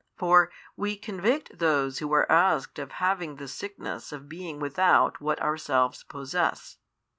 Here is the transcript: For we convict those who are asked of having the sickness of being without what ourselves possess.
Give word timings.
For 0.17 0.49
we 0.75 0.95
convict 0.95 1.59
those 1.59 1.99
who 1.99 2.11
are 2.13 2.31
asked 2.31 2.79
of 2.79 2.93
having 2.93 3.35
the 3.35 3.47
sickness 3.47 4.11
of 4.11 4.27
being 4.27 4.59
without 4.59 5.21
what 5.21 5.39
ourselves 5.43 6.03
possess. 6.03 6.79